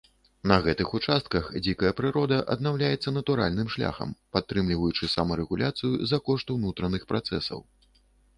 На 0.51 0.55
гэтых 0.67 0.93
участках 0.99 1.43
дзікая 1.67 1.91
прырода 1.99 2.39
аднаўляецца 2.53 3.13
натуральным 3.19 3.67
шляхам, 3.75 4.17
падтрымліваючы 4.37 5.11
самарэгуляцыю 5.15 5.93
за 6.15 6.23
кошт 6.31 6.47
унутраных 6.57 7.09
працэсаў. 7.15 7.59